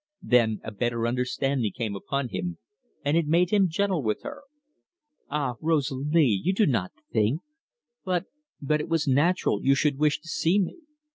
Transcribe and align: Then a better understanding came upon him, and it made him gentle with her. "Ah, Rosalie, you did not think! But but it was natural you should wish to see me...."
Then 0.23 0.61
a 0.63 0.71
better 0.71 1.05
understanding 1.05 1.71
came 1.73 1.95
upon 1.95 2.29
him, 2.29 2.57
and 3.05 3.15
it 3.15 3.27
made 3.27 3.51
him 3.51 3.69
gentle 3.69 4.01
with 4.01 4.23
her. 4.23 4.41
"Ah, 5.29 5.57
Rosalie, 5.61 6.41
you 6.43 6.53
did 6.53 6.69
not 6.69 6.91
think! 7.13 7.41
But 8.03 8.25
but 8.59 8.81
it 8.81 8.89
was 8.89 9.07
natural 9.07 9.63
you 9.63 9.75
should 9.75 9.99
wish 9.99 10.19
to 10.21 10.27
see 10.27 10.57
me...." 10.57 10.79